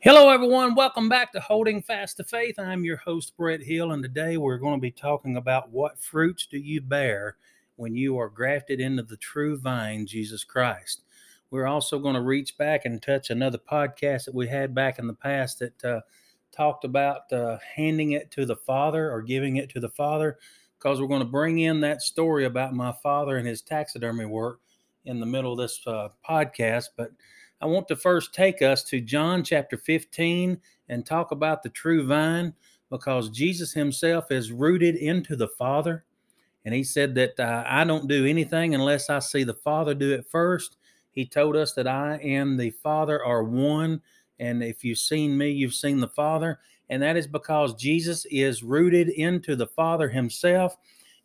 [0.00, 0.74] Hello, everyone.
[0.74, 2.58] Welcome back to Holding Fast to Faith.
[2.58, 6.46] I'm your host, Brett Hill, and today we're going to be talking about what fruits
[6.46, 7.36] do you bear
[7.76, 11.04] when you are grafted into the true vine, Jesus Christ.
[11.52, 15.06] We're also going to reach back and touch another podcast that we had back in
[15.06, 16.00] the past that uh,
[16.50, 20.38] talked about uh, handing it to the Father or giving it to the Father,
[20.82, 24.58] because we're going to bring in that story about my father and his taxidermy work
[25.04, 26.86] in the middle of this uh, podcast.
[26.96, 27.12] But
[27.60, 32.04] I want to first take us to John chapter 15 and talk about the true
[32.04, 32.52] vine
[32.90, 36.04] because Jesus himself is rooted into the Father.
[36.64, 40.12] And he said that uh, I don't do anything unless I see the Father do
[40.12, 40.78] it first.
[41.12, 44.00] He told us that I and the Father are one.
[44.40, 46.58] And if you've seen me, you've seen the Father.
[46.92, 50.76] And that is because Jesus is rooted into the Father himself.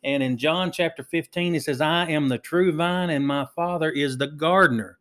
[0.02, 3.90] And in John chapter 15, he says, I am the true vine, and my Father
[3.90, 4.98] is the gardener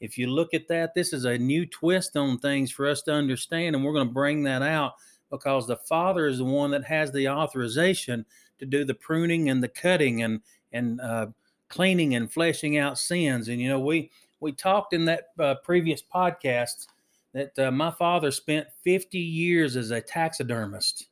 [0.00, 3.12] if you look at that, this is a new twist on things for us to
[3.12, 4.94] understand, and we're going to bring that out
[5.30, 8.24] because the Father is the one that has the authorization
[8.58, 10.40] to do the pruning and the cutting and
[10.72, 11.26] and uh,
[11.68, 13.48] cleaning and fleshing out sins.
[13.48, 16.86] And you know, we we talked in that uh, previous podcast
[17.34, 21.08] that uh, my father spent 50 years as a taxidermist.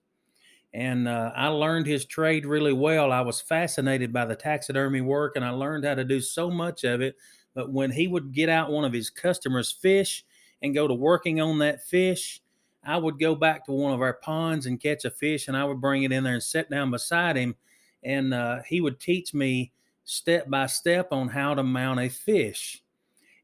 [0.75, 3.13] And uh, I learned his trade really well.
[3.13, 6.85] I was fascinated by the taxidermy work, and I learned how to do so much
[6.85, 7.17] of it
[7.57, 10.25] but when he would get out one of his customers' fish
[10.63, 12.43] and go to working on that fish,
[12.85, 15.65] I would go back to one of our ponds and catch a fish, and I
[15.65, 17.57] would bring it in there and sit down beside him,
[18.05, 19.73] and uh, he would teach me
[20.05, 22.83] step by step on how to mount a fish.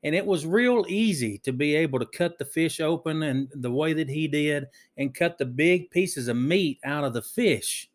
[0.04, 3.70] And it was real easy to be able to cut the fish open and the
[3.70, 7.88] way that he did, and cut the big pieces of meat out of the fish,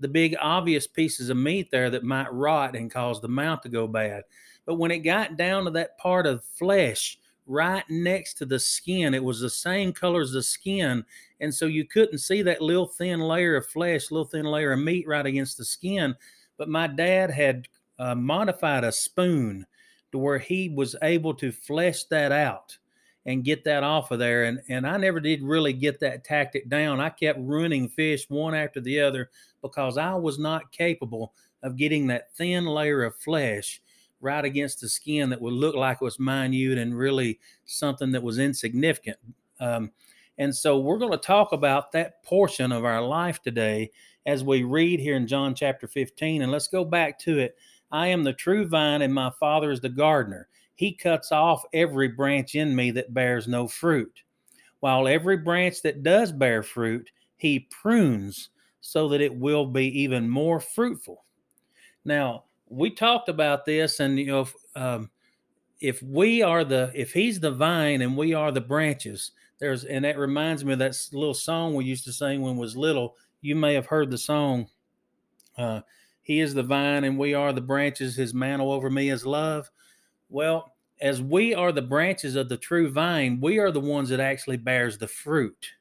[0.00, 3.68] the big obvious pieces of meat there that might rot and cause the mount to
[3.68, 4.24] go bad.
[4.66, 9.14] But when it got down to that part of flesh right next to the skin,
[9.14, 11.04] it was the same color as the skin.
[11.40, 14.80] And so you couldn't see that little thin layer of flesh, little thin layer of
[14.80, 16.14] meat right against the skin.
[16.56, 19.66] But my dad had uh, modified a spoon
[20.14, 22.78] to where he was able to flesh that out
[23.26, 24.44] and get that off of there.
[24.44, 27.00] And and I never did really get that tactic down.
[27.00, 29.30] I kept ruining fish one after the other
[29.60, 33.82] because I was not capable of getting that thin layer of flesh
[34.20, 38.22] right against the skin that would look like it was minute and really something that
[38.22, 39.18] was insignificant.
[39.58, 39.90] Um,
[40.38, 43.90] and so we're going to talk about that portion of our life today
[44.26, 46.42] as we read here in John chapter 15.
[46.42, 47.56] And let's go back to it.
[47.94, 50.48] I am the true vine, and my Father is the gardener.
[50.74, 54.12] He cuts off every branch in me that bears no fruit,
[54.80, 58.50] while every branch that does bear fruit, he prunes
[58.80, 61.24] so that it will be even more fruitful.
[62.04, 65.10] Now, we talked about this, and you know, if, um,
[65.80, 69.30] if we are the if he's the vine and we are the branches,
[69.60, 72.76] there's and that reminds me of that little song we used to sing when was
[72.76, 73.14] little.
[73.40, 74.66] You may have heard the song.
[75.56, 75.82] Uh,
[76.24, 78.16] he is the vine and we are the branches.
[78.16, 79.70] His mantle over me is love.
[80.28, 84.20] Well, as we are the branches of the true vine, we are the ones that
[84.20, 85.72] actually bears the fruit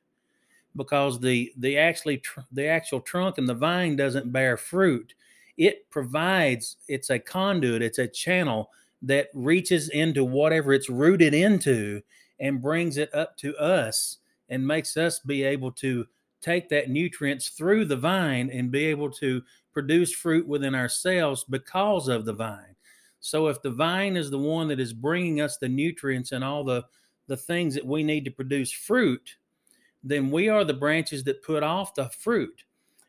[0.76, 5.14] because the the actually tr- the actual trunk and the vine doesn't bear fruit
[5.58, 8.70] it provides it's a conduit it's a channel
[9.02, 12.02] that reaches into whatever it's rooted into
[12.40, 14.18] and brings it up to us
[14.50, 16.06] and makes us be able to
[16.44, 22.08] take that nutrients through the vine and be able to produce fruit within ourselves because
[22.08, 22.76] of the vine.
[23.20, 26.64] So if the vine is the one that is bringing us the nutrients and all
[26.64, 26.84] the
[27.28, 29.38] the things that we need to produce fruit
[30.04, 32.64] then we are the branches that put off the fruit.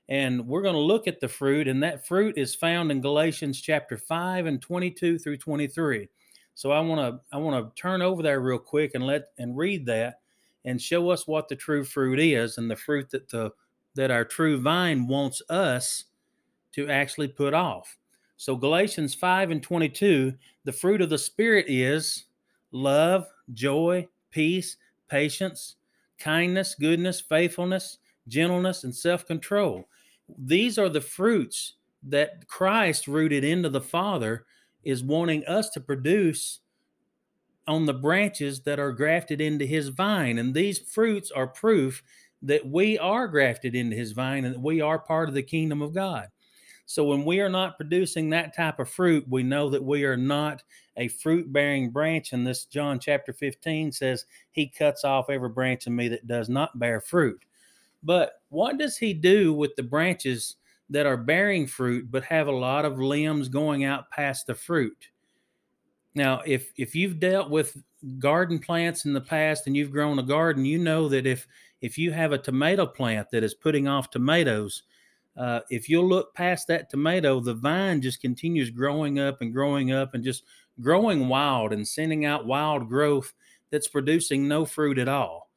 [0.08, 3.60] And we're going to look at the fruit and that fruit is found in galatians
[3.60, 6.06] chapter 5 and 22 through 23
[6.54, 9.56] so i want to i want to turn over there real quick and let and
[9.56, 10.20] read that
[10.64, 13.50] and show us what the true fruit is and the fruit that the
[13.94, 16.04] that our true vine wants us
[16.72, 17.96] to actually put off
[18.36, 20.32] so galatians 5 and 22
[20.64, 22.24] the fruit of the spirit is
[22.72, 24.76] love joy peace
[25.08, 25.76] patience
[26.18, 29.88] kindness goodness faithfulness gentleness, and self control.
[30.38, 34.46] These are the fruits that Christ, rooted into the Father,
[34.82, 36.60] is wanting us to produce
[37.66, 40.38] on the branches that are grafted into his vine.
[40.38, 42.02] And these fruits are proof
[42.42, 45.80] that we are grafted into his vine and that we are part of the kingdom
[45.80, 46.28] of God.
[46.86, 50.18] So when we are not producing that type of fruit, we know that we are
[50.18, 50.62] not
[50.96, 52.32] a fruit bearing branch.
[52.32, 56.50] And this John chapter 15 says, He cuts off every branch in me that does
[56.50, 57.42] not bear fruit.
[58.02, 60.56] But what does he do with the branches
[60.90, 65.08] that are bearing fruit but have a lot of limbs going out past the fruit.
[66.14, 67.82] Now, if if you've dealt with
[68.18, 71.46] garden plants in the past and you've grown a garden, you know that if
[71.80, 74.84] if you have a tomato plant that is putting off tomatoes,
[75.36, 79.92] uh, if you'll look past that tomato, the vine just continues growing up and growing
[79.92, 80.44] up and just
[80.80, 83.32] growing wild and sending out wild growth
[83.70, 85.50] that's producing no fruit at all.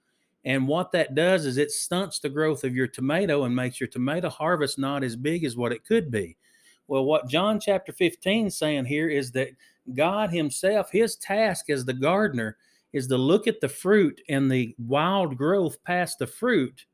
[0.44, 3.89] And what that does is it stunts the growth of your tomato and makes your
[3.89, 6.38] tomato harvest not as big as what it could be.
[6.88, 9.50] Well, what John chapter 15 is saying here is that
[9.94, 12.57] God Himself, His task as the gardener
[12.94, 16.86] is to look at the fruit and the wild growth past the fruit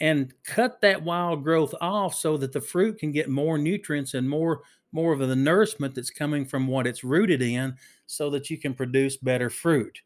[0.00, 4.28] and cut that wild growth off so that the fruit can get more nutrients and
[4.28, 4.62] more
[4.92, 8.74] more of the nourishment that's coming from what it's rooted in so that you can
[8.74, 10.00] produce better fruit.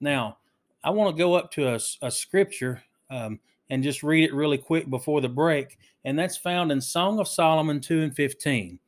[0.00, 0.38] Now,
[0.82, 3.38] I want to go up to a, a scripture um,
[3.68, 7.28] and just read it really quick before the break, and that's found in Song of
[7.28, 8.78] Solomon 2 and 15.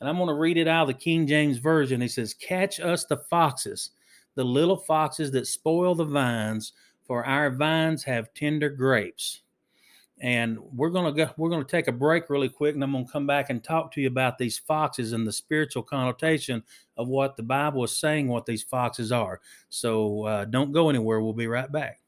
[0.00, 2.00] And I'm going to read it out of the King James Version.
[2.00, 3.90] He says, Catch us the foxes,
[4.34, 6.72] the little foxes that spoil the vines,
[7.04, 9.42] for our vines have tender grapes.
[10.20, 13.24] And we're gonna go we're gonna take a break really quick and i'm gonna come
[13.24, 16.64] back and talk to you about these foxes and the spiritual connotation
[16.96, 19.40] of what the bible is saying what these foxes are.
[19.68, 21.20] So uh, don't go anywhere.
[21.20, 22.00] We'll be right back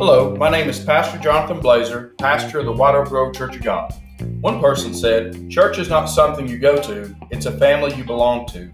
[0.00, 3.62] hello my name is pastor jonathan blazer pastor of the white oak grove church of
[3.62, 3.92] god
[4.40, 8.46] one person said church is not something you go to it's a family you belong
[8.46, 8.72] to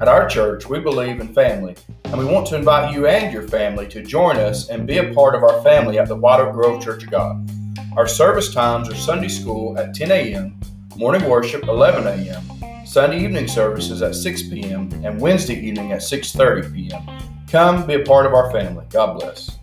[0.00, 3.46] at our church, we believe in family, and we want to invite you and your
[3.46, 6.52] family to join us and be a part of our family at the White Oak
[6.52, 7.50] Grove Church of God.
[7.96, 10.60] Our service times are Sunday school at 10 a.m.,
[10.96, 16.74] morning worship 11 a.m., Sunday evening services at 6 p.m., and Wednesday evening at 6:30
[16.74, 17.46] p.m.
[17.48, 18.84] Come be a part of our family.
[18.90, 19.61] God bless.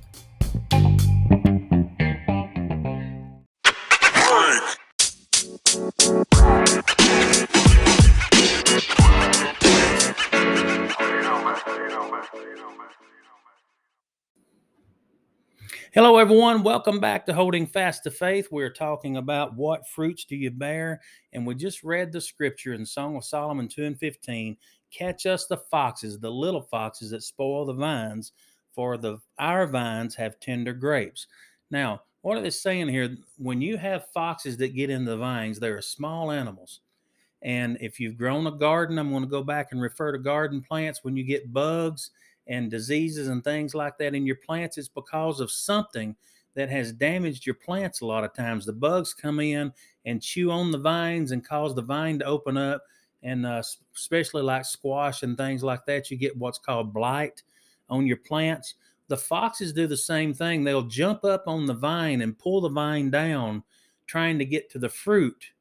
[15.92, 16.62] Hello, everyone.
[16.62, 18.50] Welcome back to Holding Fast to Faith.
[18.52, 21.02] We're talking about what fruits do you bear,
[21.34, 24.56] and we just read the scripture in Song of Solomon 2 and 15.
[24.92, 28.34] Catch us the foxes, the little foxes that spoil the vines,
[28.72, 31.26] for the our vines have tender grapes.
[31.72, 33.18] Now, what are they saying here?
[33.40, 36.82] When you have foxes that get in the vines, they're small animals.
[37.42, 40.62] And if you've grown a garden, I'm going to go back and refer to garden
[40.62, 41.04] plants.
[41.04, 42.12] When you get bugs
[42.50, 46.16] and diseases and things like that in your plants, it's because of something
[46.56, 48.66] that has damaged your plants a lot of times.
[48.66, 49.72] The bugs come in
[50.06, 52.84] and chew on the vines and cause the vine to open up.
[53.22, 53.62] And uh,
[53.96, 57.44] especially like squash and things like that, you get what's called blight
[57.90, 58.76] on your plants.
[59.10, 60.64] The foxes do the same thing.
[60.64, 63.64] They'll jump up on the vine and pull the vine down,
[64.08, 65.52] trying to get to the fruit.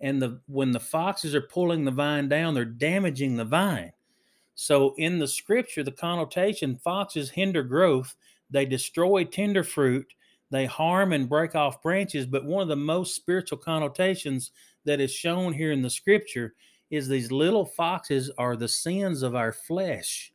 [0.00, 3.92] And the when the foxes are pulling the vine down, they're damaging the vine.
[4.60, 8.14] So in the scripture, the connotation foxes hinder growth,
[8.50, 10.12] they destroy tender fruit,
[10.50, 12.26] they harm and break off branches.
[12.26, 14.50] But one of the most spiritual connotations
[14.84, 16.52] that is shown here in the scripture
[16.90, 20.30] is these little foxes are the sins of our flesh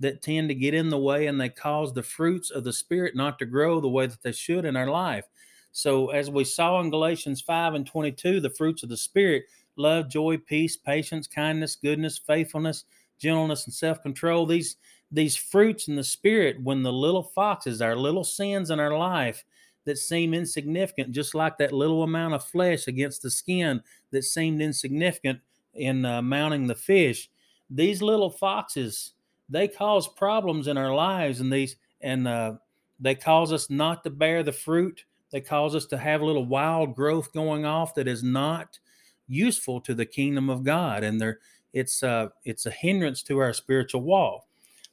[0.00, 3.14] that tend to get in the way and they cause the fruits of the spirit
[3.14, 5.26] not to grow the way that they should in our life.
[5.70, 9.44] So, as we saw in Galatians 5 and 22, the fruits of the spirit
[9.76, 12.84] love, joy, peace, patience, kindness, goodness, faithfulness,
[13.20, 14.46] gentleness, and self control.
[14.46, 14.76] These
[15.12, 19.44] these fruits in the spirit, when the little foxes, our little sins in our life
[19.84, 24.62] that seem insignificant, just like that little amount of flesh against the skin that seemed
[24.62, 25.40] insignificant
[25.74, 27.30] in uh, mounting the fish,
[27.68, 29.14] these little foxes
[29.50, 32.54] they cause problems in our lives, and these and uh,
[33.00, 35.04] they cause us not to bear the fruit.
[35.32, 38.78] They cause us to have a little wild growth going off that is not
[39.26, 41.40] useful to the kingdom of God, and they're
[41.72, 44.44] it's uh, it's a hindrance to our spiritual walk.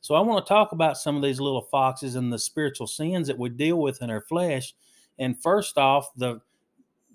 [0.01, 3.27] So I want to talk about some of these little foxes and the spiritual sins
[3.27, 4.73] that we deal with in our flesh.
[5.19, 6.39] And first off, the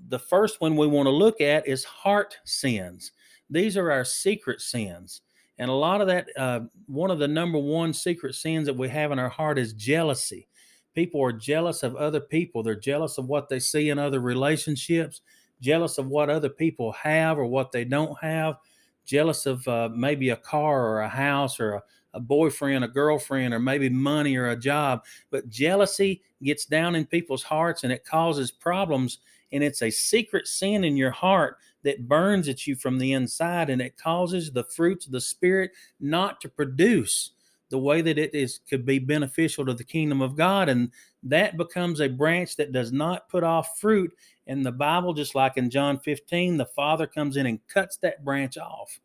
[0.08, 3.12] the first one we want to look at is heart sins.
[3.48, 5.22] These are our secret sins.
[5.58, 8.88] And a lot of that, uh, one of the number one secret sins that we
[8.88, 10.48] have in our heart is jealousy.
[10.94, 12.62] People are jealous of other people.
[12.62, 15.20] They're jealous of what they see in other relationships,
[15.60, 18.56] jealous of what other people have or what they don't have
[19.04, 21.82] jealous of uh, maybe a car or a house or a,
[22.14, 25.04] a boyfriend, a girlfriend, or maybe money or a job.
[25.30, 29.18] But jealousy gets down in people's hearts and it causes problems.
[29.52, 33.70] And it's a secret sin in your heart that burns at you from the inside
[33.70, 37.32] and it causes the fruits of the Spirit not to produce
[37.72, 40.68] the way that it is could be beneficial to the kingdom of God.
[40.68, 40.90] And
[41.22, 44.12] that becomes a branch that does not put off fruit.
[44.46, 48.24] In the Bible, just like in John 15, the Father comes in and cuts that
[48.24, 48.98] branch off.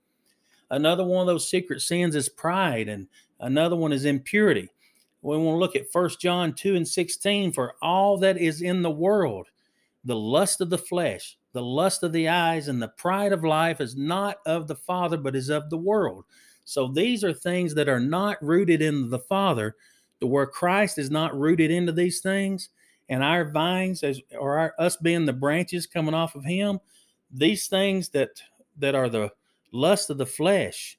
[0.70, 3.08] Another one of those secret sins is pride, and
[3.40, 4.70] another one is impurity.
[5.22, 8.82] We want to look at 1 John 2 and 16 for all that is in
[8.82, 9.48] the world,
[10.06, 13.82] the lust of the flesh, the lust of the eyes, and the pride of life
[13.82, 16.26] is not of the Father, but is of the world.
[16.66, 19.76] So these are things that are not rooted in the Father,
[20.20, 22.70] to where Christ is not rooted into these things,
[23.10, 26.80] and our vines, as or our, us being the branches coming off of Him,
[27.32, 28.42] these things that
[28.78, 29.32] that are the
[29.72, 30.98] lust of the flesh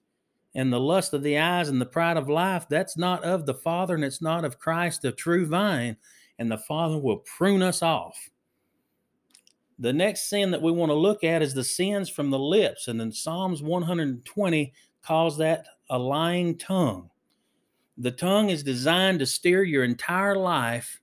[0.55, 3.55] and the lust of the eyes and the pride of life, that's not of the
[3.55, 5.97] Father and it's not of Christ, the true vine,
[6.38, 8.31] and the Father will prune us off.
[9.79, 12.88] The next sin that we want to look at is the sins from the lips,
[12.88, 14.73] and then Psalms 120
[15.03, 17.11] calls that a lying tongue.
[17.97, 21.00] The tongue is designed to steer your entire life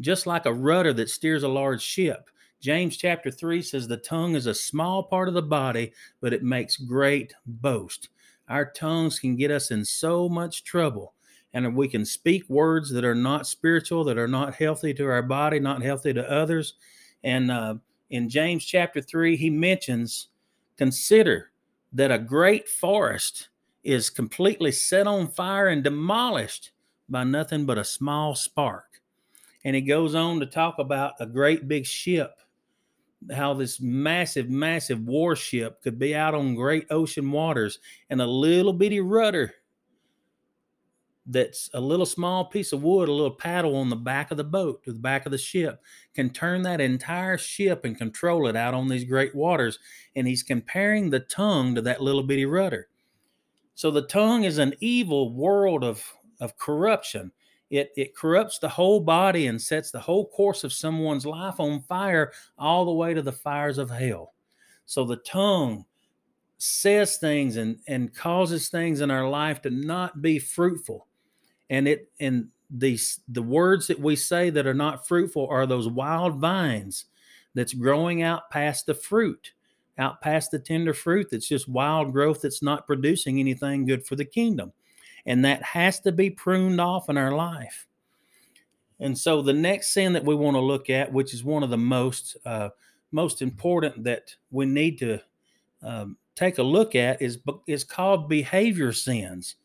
[0.00, 2.30] just like a rudder that steers a large ship.
[2.60, 6.42] James chapter 3 says the tongue is a small part of the body, but it
[6.42, 8.10] makes great boast.
[8.48, 11.14] Our tongues can get us in so much trouble.
[11.52, 15.06] And if we can speak words that are not spiritual, that are not healthy to
[15.06, 16.74] our body, not healthy to others.
[17.24, 17.76] And uh,
[18.10, 20.28] in James chapter 3, he mentions
[20.76, 21.50] consider
[21.92, 23.48] that a great forest
[23.82, 26.72] is completely set on fire and demolished
[27.08, 28.99] by nothing but a small spark.
[29.64, 32.40] And he goes on to talk about a great big ship,
[33.34, 38.72] how this massive, massive warship could be out on great ocean waters and a little
[38.72, 39.54] bitty rudder
[41.26, 44.44] that's a little small piece of wood, a little paddle on the back of the
[44.44, 45.80] boat, to the back of the ship,
[46.14, 49.78] can turn that entire ship and control it out on these great waters.
[50.16, 52.88] And he's comparing the tongue to that little bitty rudder.
[53.74, 56.04] So the tongue is an evil world of,
[56.40, 57.32] of corruption.
[57.70, 61.80] It, it corrupts the whole body and sets the whole course of someone's life on
[61.82, 64.34] fire all the way to the fires of hell.
[64.86, 65.84] So the tongue
[66.58, 71.06] says things and, and causes things in our life to not be fruitful
[71.70, 75.88] and it and these the words that we say that are not fruitful are those
[75.88, 77.06] wild vines
[77.54, 79.52] that's growing out past the fruit
[79.98, 84.16] out past the tender fruit that's just wild growth that's not producing anything good for
[84.16, 84.70] the kingdom
[85.26, 87.86] and that has to be pruned off in our life
[88.98, 91.70] and so the next sin that we want to look at which is one of
[91.70, 92.68] the most uh,
[93.12, 95.18] most important that we need to
[95.82, 99.56] um, take a look at is is called behavior sins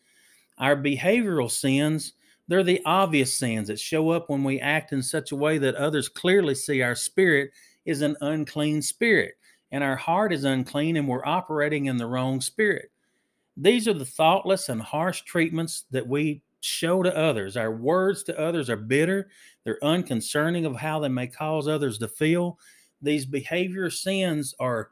[0.57, 2.13] our behavioral sins,
[2.47, 5.75] they're the obvious sins that show up when we act in such a way that
[5.75, 7.51] others clearly see our spirit
[7.85, 9.35] is an unclean spirit
[9.71, 12.91] and our heart is unclean and we're operating in the wrong spirit.
[13.57, 17.55] These are the thoughtless and harsh treatments that we show to others.
[17.55, 19.29] Our words to others are bitter,
[19.63, 22.59] they're unconcerning of how they may cause others to feel.
[23.01, 24.89] These behavior sins are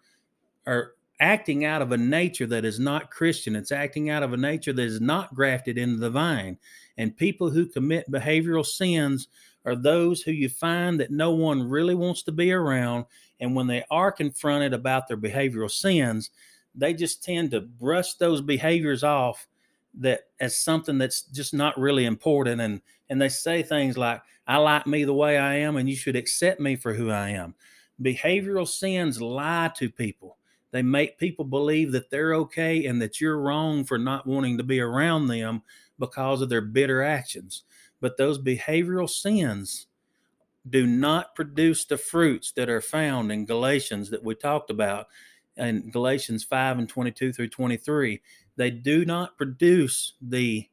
[0.66, 3.56] are acting out of a nature that is not Christian.
[3.56, 6.58] It's acting out of a nature that is not grafted into the vine.
[6.98, 9.28] And people who commit behavioral sins
[9.66, 13.06] are those who you find that no one really wants to be around.
[13.40, 16.30] And when they are confronted about their behavioral sins,
[16.76, 19.48] they just tend to brush those behaviors off
[19.96, 22.62] that as something that's just not really important.
[22.62, 25.96] And and they say things like i like me the way i am and you
[25.96, 27.54] should accept me for who i am.
[28.02, 30.38] Behavioral sins lie to people.
[30.72, 34.64] They make people believe that they're okay and that you're wrong for not wanting to
[34.64, 35.62] be around them
[36.00, 37.64] because of their bitter actions.
[38.02, 39.86] But those behavioral sins
[40.68, 45.08] do not produce the fruits that are found in Galatians that we talked about
[45.58, 48.22] in Galatians 5 and 22 through 23.
[48.56, 50.68] They do not produce the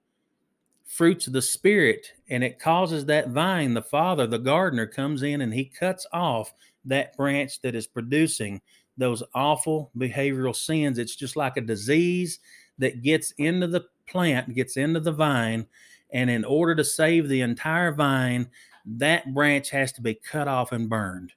[0.87, 5.41] fruits of the Spirit, and it causes that vine, the Father, the gardener, comes in
[5.41, 6.53] and he cuts off
[6.85, 8.61] that branch that is producing
[8.97, 10.99] those awful behavioral sins.
[10.99, 12.41] It's just like a disease
[12.79, 15.67] that gets into the plant, gets into the vine,
[16.13, 18.51] and in order to save the entire vine,
[18.85, 21.33] that branch has to be cut off and burned.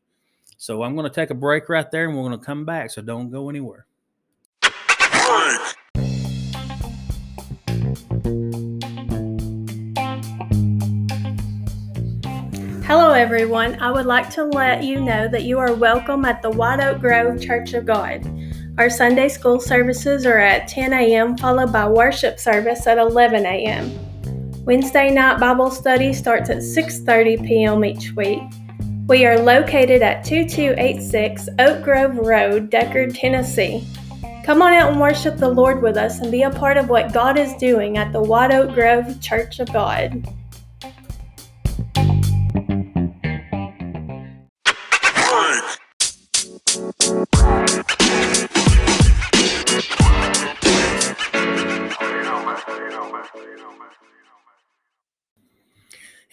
[0.64, 2.90] So I'm going to take a break right there and we're going to come back.
[2.90, 3.86] So don't go anywhere.
[12.86, 13.78] Hello, everyone.
[13.82, 17.02] I would like to let you know that you are welcome at the White Oak
[17.02, 18.26] Grove Church of God.
[18.78, 24.64] Our Sunday school services are at 10 a.m., followed by worship service at 11 a.m.
[24.64, 27.84] Wednesday night Bible study starts at 6:30 p.m.
[27.84, 28.40] each week.
[29.06, 33.86] We are located at 2286 Oak Grove Road, Decherd, Tennessee.
[34.46, 37.12] Come on out and worship the Lord with us and be a part of what
[37.12, 40.26] God is doing at the White Oak Grove Church of God.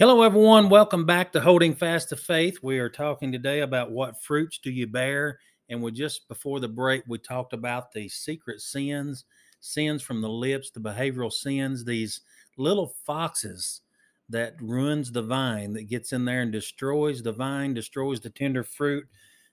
[0.01, 0.71] Hello, everyone.
[0.71, 2.61] Welcome back to Holding Fast to Faith.
[2.63, 5.41] We are talking today about what fruits do you bear.
[5.69, 9.27] And we just before the break, we talked about the secret sins,
[9.61, 12.23] sins from the lips, the behavioral sins, these
[12.57, 13.83] little foxes
[14.31, 18.65] that ruins the vine, that gets in there and destroys the vine, destroys the tender
[18.65, 19.07] fruit,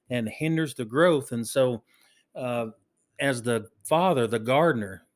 [0.10, 1.34] and hinders the growth.
[1.34, 1.84] And so,
[2.36, 2.68] uh,
[3.20, 5.08] as the father, the gardener,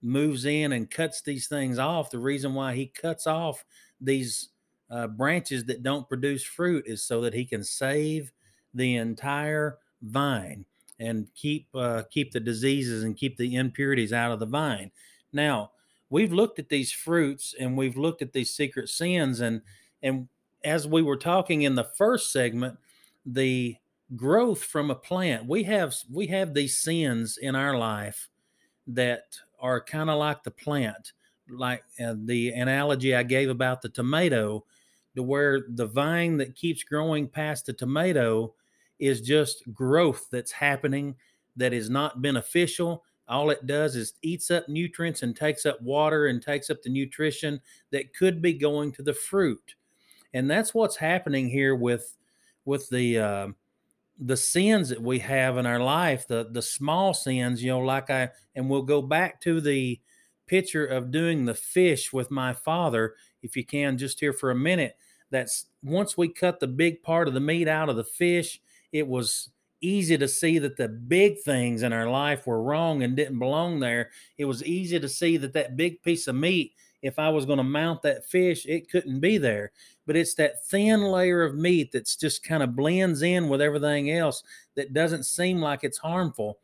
[0.00, 3.62] moves in and cuts these things off, the reason why he cuts off
[4.00, 4.48] these
[4.90, 8.32] uh, branches that don't produce fruit is so that he can save
[8.74, 10.64] the entire vine
[10.98, 14.90] and keep uh, keep the diseases and keep the impurities out of the vine.
[15.32, 15.72] Now
[16.10, 19.62] we've looked at these fruits and we've looked at these secret sins and
[20.02, 20.28] and
[20.62, 22.78] as we were talking in the first segment,
[23.24, 23.76] the
[24.16, 28.28] growth from a plant we have we have these sins in our life
[28.86, 31.12] that are kind of like the plant
[31.48, 34.64] like uh, the analogy i gave about the tomato
[35.20, 38.54] to where the vine that keeps growing past the tomato
[38.98, 41.14] is just growth that's happening
[41.56, 43.04] that is not beneficial.
[43.28, 46.88] All it does is eats up nutrients and takes up water and takes up the
[46.88, 47.60] nutrition
[47.92, 49.74] that could be going to the fruit.
[50.32, 52.16] And that's what's happening here with
[52.64, 53.48] with the uh,
[54.18, 58.08] the sins that we have in our life, the the small sins, you know, like
[58.08, 60.00] I and we'll go back to the
[60.46, 64.54] picture of doing the fish with my father, if you can, just here for a
[64.54, 64.96] minute.
[65.30, 68.60] That's once we cut the big part of the meat out of the fish,
[68.92, 73.16] it was easy to see that the big things in our life were wrong and
[73.16, 74.10] didn't belong there.
[74.36, 77.58] It was easy to see that that big piece of meat, if I was going
[77.58, 79.72] to mount that fish, it couldn't be there.
[80.06, 84.10] But it's that thin layer of meat that's just kind of blends in with everything
[84.10, 84.42] else
[84.74, 86.58] that doesn't seem like it's harmful.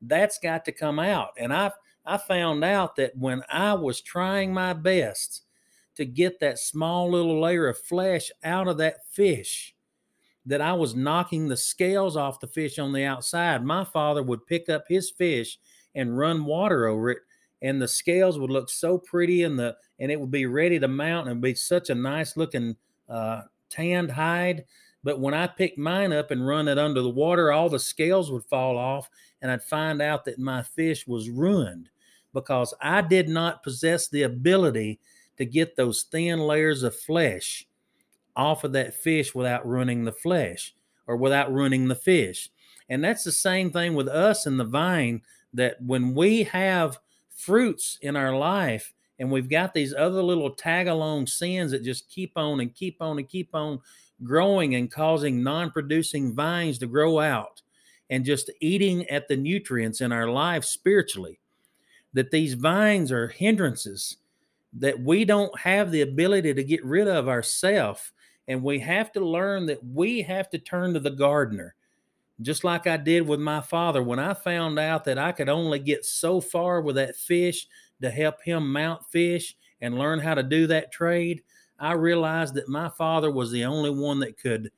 [0.00, 1.30] That's got to come out.
[1.36, 1.72] And I've
[2.04, 5.42] I found out that when I was trying my best
[5.96, 9.74] to get that small little layer of flesh out of that fish,
[10.46, 13.64] that I was knocking the scales off the fish on the outside.
[13.64, 15.58] My father would pick up his fish
[15.94, 17.18] and run water over it,
[17.60, 20.88] and the scales would look so pretty, and the and it would be ready to
[20.88, 22.76] mount and be such a nice looking
[23.08, 24.64] uh, tanned hide.
[25.04, 28.30] But when I picked mine up and run it under the water, all the scales
[28.30, 29.08] would fall off,
[29.40, 31.88] and I'd find out that my fish was ruined
[32.32, 35.00] because I did not possess the ability
[35.42, 37.66] to get those thin layers of flesh
[38.36, 40.74] off of that fish without ruining the flesh
[41.06, 42.48] or without ruining the fish.
[42.88, 47.98] And that's the same thing with us in the vine that when we have fruits
[48.00, 52.32] in our life and we've got these other little tag along sins that just keep
[52.36, 53.80] on and keep on and keep on
[54.22, 57.62] growing and causing non producing vines to grow out
[58.10, 61.40] and just eating at the nutrients in our life spiritually,
[62.12, 64.18] that these vines are hindrances
[64.74, 68.12] that we don't have the ability to get rid of ourselves
[68.48, 71.74] and we have to learn that we have to turn to the gardener
[72.42, 75.78] just like I did with my father when I found out that I could only
[75.78, 77.66] get so far with that fish
[78.00, 81.42] to help him mount fish and learn how to do that trade.
[81.78, 84.70] I realized that my father was the only one that could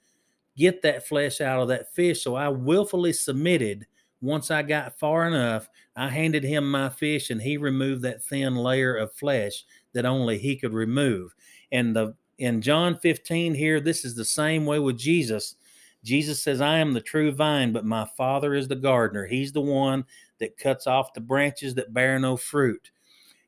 [0.57, 2.23] get that flesh out of that fish.
[2.23, 3.87] So I willfully submitted.
[4.21, 8.57] Once I got far enough, I handed him my fish and he removed that thin
[8.57, 11.35] layer of flesh that only he could remove.
[11.73, 15.57] And the in John 15 here, this is the same way with Jesus.
[16.03, 19.27] Jesus says, I am the true vine, but my Father is the gardener.
[19.27, 20.05] He's the one
[20.39, 22.91] that cuts off the branches that bear no fruit.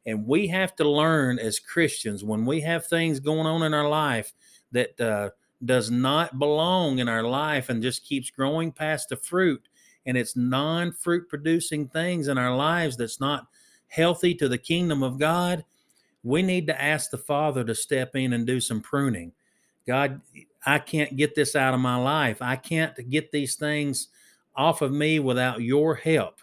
[0.06, 3.88] And we have to learn as Christians when we have things going on in our
[3.88, 4.32] life
[4.72, 5.30] that uh,
[5.64, 9.68] does not belong in our life and just keeps growing past the fruit,
[10.06, 13.48] and it's non fruit producing things in our lives that's not
[13.88, 15.64] healthy to the kingdom of God
[16.26, 19.30] we need to ask the Father to step in and do some pruning.
[19.86, 20.20] God,
[20.66, 22.42] I can't get this out of my life.
[22.42, 24.08] I can't get these things
[24.56, 26.40] off of me without your help.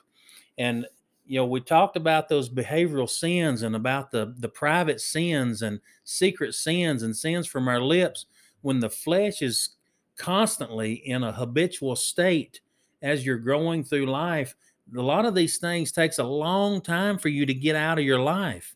[0.57, 0.87] And
[1.25, 5.81] you know, we talked about those behavioral sins and about the the private sins and
[6.05, 8.25] secret sins and sins from our lips
[8.61, 9.75] when the flesh is
[10.15, 12.61] constantly in a habitual state
[13.01, 14.55] as you're growing through life.
[14.97, 18.05] A lot of these things takes a long time for you to get out of
[18.05, 18.75] your life.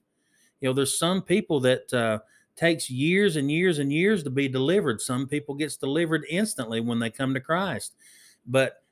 [0.62, 2.20] You know, there's some people that uh,
[2.56, 5.02] takes years and years and years to be delivered.
[5.02, 7.96] Some people gets delivered instantly when they come to Christ.
[8.46, 8.84] But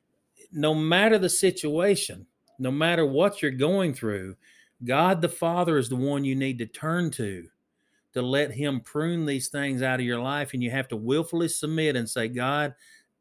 [0.51, 4.35] no matter the situation, No matter what you're going through,
[4.83, 7.47] God the Father is the one you need to turn to
[8.13, 10.53] to let Him prune these things out of your life.
[10.53, 12.73] And you have to willfully submit and say, God,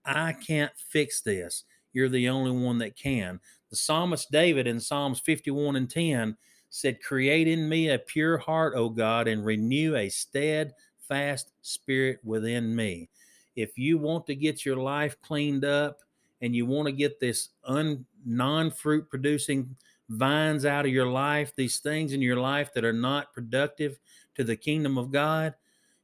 [0.04, 1.64] I can't fix this.
[1.92, 3.40] You're the only one that can.
[3.70, 6.37] The psalmist David in Psalms 51 and 10
[6.75, 12.75] said, Create in me a pure heart, O God, and renew a steadfast spirit within
[12.75, 13.09] me.
[13.55, 15.99] If you want to get your life cleaned up
[16.43, 19.77] and you want to get this un, non fruit producing
[20.09, 24.01] vines out of your life, these things in your life that are not productive
[24.35, 25.55] to the kingdom of God,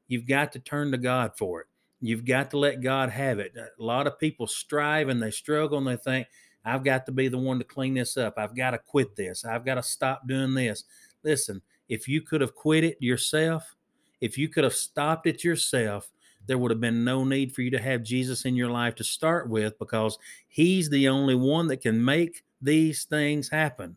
[0.07, 1.67] you've got to turn to God for it.
[2.01, 3.57] You've got to let God have it.
[3.57, 6.29] A lot of people strive and they struggle and they think,
[6.65, 8.35] I've got to be the one to clean this up.
[8.37, 9.45] I've got to quit this.
[9.45, 10.85] I've got to stop doing this.
[11.23, 13.77] Listen, if you could have quit it yourself,
[14.21, 16.11] if you could have stopped it yourself,
[16.47, 19.05] there would have been no need for you to have Jesus in your life to
[19.05, 20.19] start with because
[20.49, 23.97] he's the only one that can make these things happen.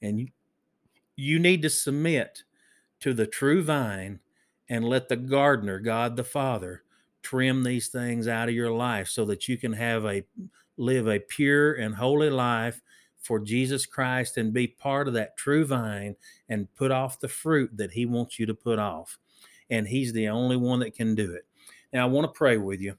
[0.00, 0.28] And you,
[1.16, 2.44] you need to submit
[3.00, 4.20] to the true vine
[4.68, 6.83] and let the gardener, God the Father,
[7.24, 10.22] trim these things out of your life so that you can have a
[10.76, 12.80] live a pure and holy life
[13.20, 16.14] for Jesus Christ and be part of that true vine
[16.48, 19.18] and put off the fruit that he wants you to put off.
[19.70, 21.46] And he's the only one that can do it.
[21.92, 22.96] Now I want to pray with you.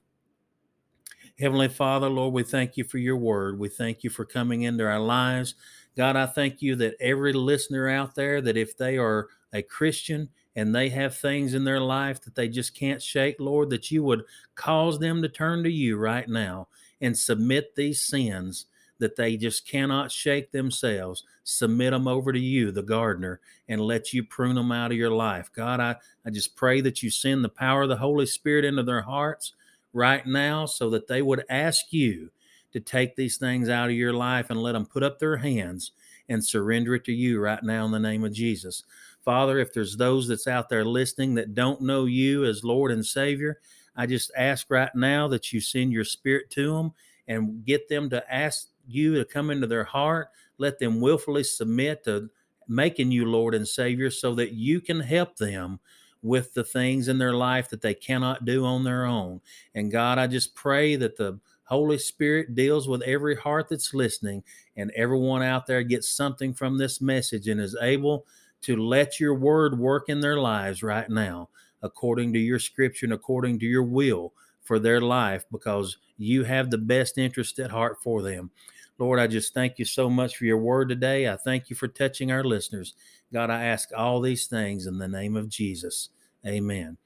[1.38, 3.60] Heavenly Father, Lord, we thank you for your word.
[3.60, 5.56] We thank you for coming into our lives.
[5.96, 10.30] God, I thank you that every listener out there, that if they are a Christian
[10.56, 14.04] and they have things in their life that they just can't shake, Lord, that you
[14.04, 14.24] would
[14.56, 16.68] cause them to turn to you right now
[17.02, 18.65] and submit these sins
[18.98, 21.24] that they just cannot shake themselves.
[21.44, 25.12] Submit them over to you, the gardener, and let you prune them out of your
[25.12, 25.52] life.
[25.54, 28.84] God, I, I just pray that you send the power of the Holy Spirit into
[28.84, 29.54] their hearts
[29.91, 32.30] right now so that they would ask you
[32.72, 35.91] to take these things out of your life and let them put up their hands
[36.28, 38.84] and surrender it to you right now in the name of Jesus.
[39.26, 43.04] Father, if there's those that's out there listening that don't know you as Lord and
[43.04, 43.60] Savior,
[43.96, 46.94] I just ask right now that you send your spirit to them
[47.28, 50.30] and get them to ask you to come into their heart.
[50.60, 52.30] Let them willfully submit to
[52.68, 55.80] making you Lord and Savior so that you can help them
[56.22, 59.42] with the things in their life that they cannot do on their own.
[59.74, 64.44] And God, I just pray that the Holy Spirit deals with every heart that's listening
[64.78, 68.28] and everyone out there gets something from this message and is able
[68.65, 71.49] to let your word work in their lives right now,
[71.82, 76.69] according to your scripture and according to your will for their life, because you have
[76.69, 78.49] the best interest at heart for them.
[78.97, 81.30] Lord, I just thank you so much for your word today.
[81.30, 82.95] I thank you for touching our listeners.
[83.34, 86.10] God, I ask all these things in the name of Jesus.
[86.45, 86.97] Amen.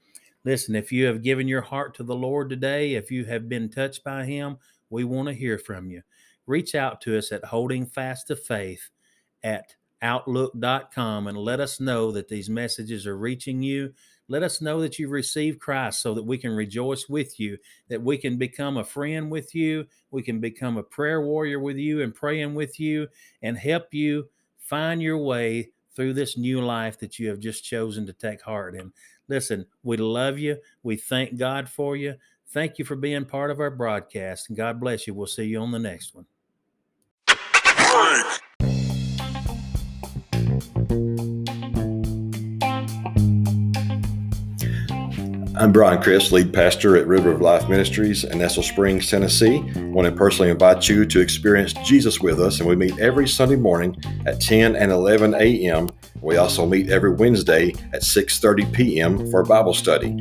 [0.44, 3.68] Listen, if you have given your heart to the Lord today, if you have been
[3.68, 4.56] touched by Him,
[4.88, 6.02] we want to hear from you.
[6.46, 8.88] Reach out to us at Holding Fast to Faith
[9.42, 13.92] at outlook.com and let us know that these messages are reaching you.
[14.28, 17.58] Let us know that you've received Christ so that we can rejoice with you,
[17.88, 21.76] that we can become a friend with you, we can become a prayer warrior with
[21.76, 23.08] you and praying with you
[23.42, 28.06] and help you find your way through this new life that you have just chosen
[28.06, 28.92] to take heart in.
[29.28, 30.58] Listen, we love you.
[30.82, 32.14] We thank God for you.
[32.48, 34.48] Thank you for being part of our broadcast.
[34.48, 35.14] And God bless you.
[35.14, 36.26] We'll see you on the next one.
[45.60, 49.62] I'm Brian Chris, lead pastor at River of Life Ministries in Estill Springs, Tennessee.
[49.76, 53.28] I want to personally invite you to experience Jesus with us, and we meet every
[53.28, 53.94] Sunday morning
[54.24, 55.90] at 10 and 11 a.m.
[56.22, 59.30] We also meet every Wednesday at 6:30 p.m.
[59.30, 60.12] for Bible study.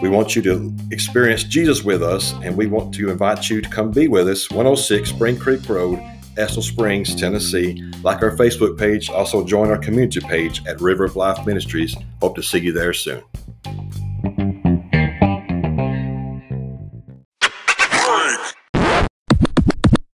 [0.00, 3.68] We want you to experience Jesus with us, and we want to invite you to
[3.68, 6.00] come be with us, 106 Spring Creek Road,
[6.38, 7.84] Estill Springs, Tennessee.
[8.02, 11.94] Like our Facebook page, also join our community page at River of Life Ministries.
[12.22, 13.22] Hope to see you there soon.